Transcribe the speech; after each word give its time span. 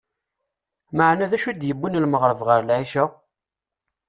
Maɛna 0.95 1.31
d 1.31 1.33
acu 1.35 1.51
d-yewwin 1.53 1.99
lmeɣreb 2.03 2.39
ɣer 2.47 2.59
lɛica? 2.67 3.05